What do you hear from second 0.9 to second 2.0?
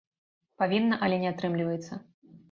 але не атрымліваецца.